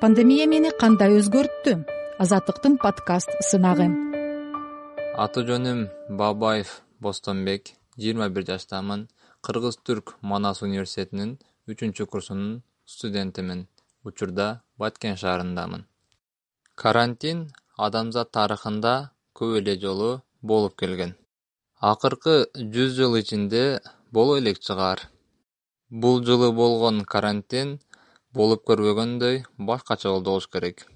[0.00, 1.72] пандемия мени кандай өзгөрттү?
[2.22, 3.88] Азаттыктын подкаст сынагы.
[5.24, 5.80] Аты жөнүм
[6.20, 6.70] бабаев
[7.02, 9.08] бостонбек жыйырма бир жаштамын.
[9.42, 11.32] Кыргыз түрк манас университетинин
[11.66, 13.66] үчүнчү курсунун студентимин.
[14.06, 15.82] Учурда баткен шаарындамын.
[16.78, 18.94] Карантин адамзат тарыхында
[19.34, 21.16] көп эле жолу болуп келген.
[21.80, 23.80] Акыркы жүз жыл ичинде
[24.12, 25.08] боло элек чыгар.
[25.90, 27.80] Бул жылы болгон карантин
[28.34, 30.86] болуп көрбөгөндөй башкача болду болуш керек.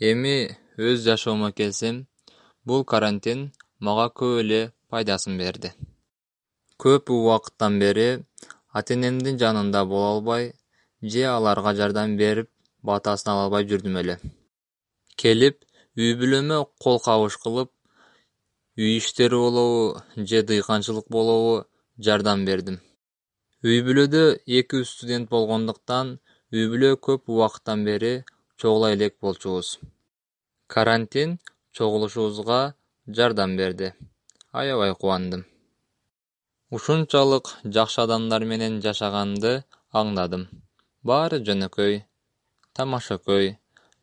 [0.00, 2.06] Эми өз жашоомо келсем
[2.64, 5.72] бул карантин мага көп эле пайдасын берди.
[6.78, 8.08] Көп убакыттан бери
[8.72, 10.52] ата энемдин жанында боло албай
[11.02, 12.50] же аларга жардам берип
[12.82, 14.18] батасын ала албай жүрдүм эле.
[15.16, 15.62] Келип
[15.96, 17.70] үй бүлөмө кол кабыш кылып
[18.76, 21.66] үй иштери болобу же дыйканчылык болобу
[21.98, 22.80] жардам бердим.
[23.62, 26.18] Үй бүлөдө эки студент болгондуктан
[26.50, 28.24] үй бүлө көп убакыттан бери
[28.58, 29.78] чогула элек болчубуз.
[30.66, 31.38] Карантин
[31.72, 32.74] чогулушубузга
[33.06, 33.92] жардам берди.
[34.52, 35.44] Аябай кубандым.
[36.70, 39.52] Ушунчалык жакшы адамдар менен жашаганды
[40.00, 40.48] аңдадым.
[41.02, 42.02] Баары жөнөкөй
[42.74, 43.52] тамашакөй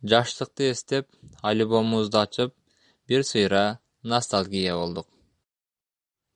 [0.04, 1.08] жаштыкты эстеп
[1.42, 2.54] альбомубузду ачып
[3.08, 5.08] бир сыйра ностальгия болдук.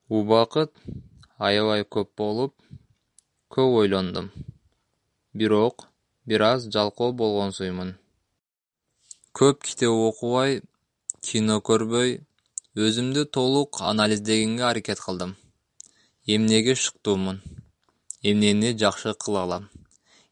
[0.09, 0.75] Убакыт
[1.37, 2.53] аябай көп болуп
[3.49, 4.31] көп ойлондум.
[5.33, 5.90] Бирок
[6.27, 7.95] бир аз жалкоо болгонсуймун
[9.37, 10.59] көп китеп окубай
[11.23, 12.17] кино көрбөй
[12.75, 15.37] өзүмдү толук анализдегенге аракет кылдым.
[16.27, 17.41] Эмнеге шыктуумун?
[18.23, 19.69] Эмнени жакшы кыла алам?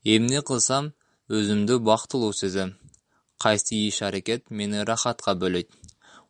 [0.04, 0.92] Эмне кылсам
[1.30, 2.76] өзүмдү бактылуу сезем.
[3.38, 5.72] Кайсы иш аракет мени рахатка бөлөйт?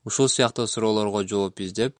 [0.05, 1.97] Ушул сыяктуу суроолорго жооп издеп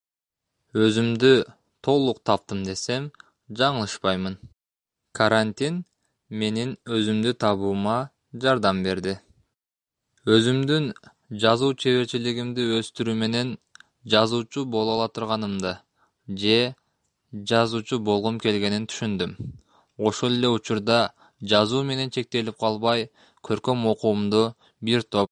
[0.73, 1.33] өзүмдү
[1.81, 3.11] толук таптым десем
[3.49, 4.38] жаңылышпаймын.
[5.11, 5.85] Карантин
[6.30, 9.16] менин өзүмдү табуума жардам берди.
[10.30, 10.91] Өзүмдүн
[11.44, 13.55] жазуу чеберчилигимди өстүрүү менен
[14.13, 15.72] жазуучу боло ала турганымды
[16.41, 16.75] же
[17.51, 19.34] жазуучу болгум келгенин түшүндүм.
[19.97, 21.00] Ошол эле учурда
[21.41, 23.09] жазуу менен чектелип калбай
[23.41, 24.44] көркөм окуумду
[24.81, 25.31] бир топ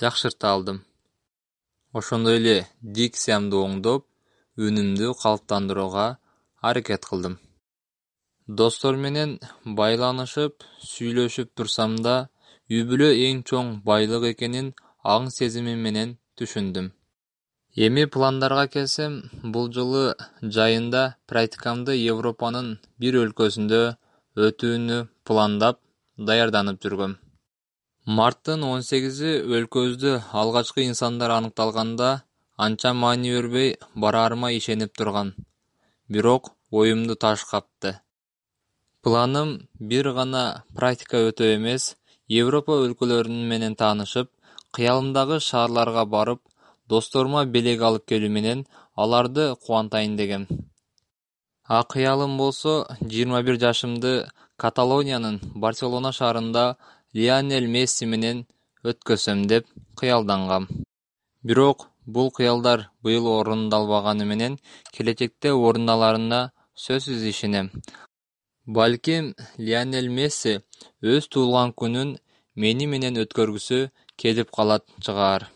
[0.00, 0.84] жакшырта алдым.
[1.92, 4.06] Ошондой эле дикциямды оңдоп
[4.56, 6.08] үнүмдү калыптандырууга
[6.62, 7.38] аракет кылдым
[8.48, 9.34] достор менен
[9.78, 12.14] байланышып сүйлөшүп турсам да
[12.72, 14.70] үй бүлө эң чоң байлык экенин
[15.14, 16.88] аң сезими менен түшүндүм.
[17.86, 19.18] Эми пландарга келсем
[19.56, 20.14] бул жылы
[20.56, 22.72] жайында практикамды европанын
[23.04, 23.82] бир өлкөсүндө
[24.48, 24.98] өтүүнү
[25.28, 25.82] пландап
[26.16, 27.18] даярданып жүргөм.
[28.18, 32.10] Марттын он сегизи өлкөбүздө алгачкы инсандар аныкталганда
[32.56, 35.34] анча маани бербей бараарыма ишенип тургам
[36.08, 37.98] бирок оюмду таш капты
[39.02, 39.50] планым
[39.90, 40.42] бир гана
[40.74, 41.84] практика өтүү эмес
[42.28, 44.30] европа өлкөлөрү менен таанышып
[44.74, 46.40] кыялымдагы шаарларга барып
[46.92, 48.64] досторума белек алып келүү менен
[48.96, 50.46] аларды кубантайын дегем.
[51.80, 54.12] Акыялым болсо жыйырма бир жашымды
[54.56, 56.64] каталониянын барселона шаарында
[57.14, 58.46] лионель месси менен
[58.84, 59.66] өткөзсөм деп
[60.00, 60.68] кыялдангам.
[61.44, 64.58] Бирок бул кыялдар быйыл орундалбаганы менен
[64.92, 66.40] келечекте орундаларына
[66.86, 67.70] сөзсүз ишенем
[68.76, 70.52] балким лионель месси
[71.12, 72.10] өз туулган күнүн
[72.62, 73.78] мени менен өткөргүсү
[74.20, 75.48] келип калат чыгар.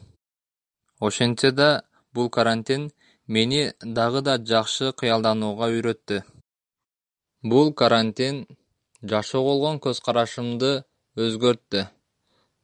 [1.07, 1.69] Ошентсе да
[2.15, 2.91] бул карантин
[3.27, 3.63] мени
[3.99, 6.23] дагы да жакшы кыялданууга үйрөттү.
[7.51, 8.47] Бул карантин
[9.03, 10.73] жашоого болгон көз карашымды
[11.17, 11.87] өзгөрттү.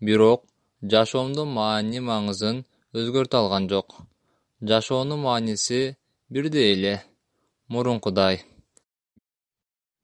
[0.01, 0.47] Бирок
[0.83, 2.65] жашоомдун маани маңызын
[2.97, 3.99] өзгөртө алган жок.
[4.63, 5.97] Жашоонун мааниси
[6.31, 7.03] бирдей эле.
[7.69, 8.47] Мурункудай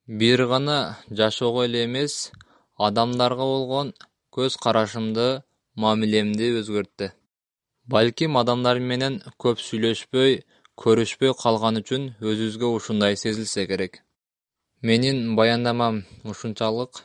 [0.07, 2.31] бир гана жашоого эле эмес
[2.77, 3.93] адамдарга болгон
[4.31, 5.43] көз карашымды
[5.75, 7.07] мамилемди өзгөрттү
[7.87, 10.43] балким адамдар менен көп сүйлөшпөй
[10.81, 14.03] көрүшпөй калган үчүн өзүбүзгө ушундай сезилсе керек.
[14.81, 17.01] Менин баяндамам ушунчалык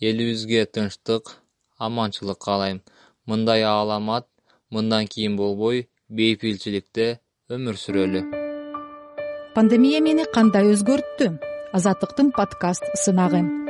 [0.00, 1.32] элибизге тынчтык
[1.78, 2.82] аманчылык каалайм
[3.26, 4.28] мындай аламат
[4.70, 8.26] мындан кийин болбой бейпилчиликте өмүр сүрөлү.
[9.54, 13.61] Пандемия мени кандай өзгөрттү азаттыктын подкаст сынагы